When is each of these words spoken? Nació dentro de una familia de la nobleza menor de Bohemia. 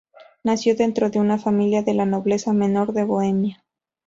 Nació 0.43 0.75
dentro 0.75 1.11
de 1.11 1.19
una 1.19 1.37
familia 1.37 1.83
de 1.83 1.93
la 1.93 2.07
nobleza 2.07 2.53
menor 2.53 2.91
de 2.93 3.03
Bohemia. 3.03 3.63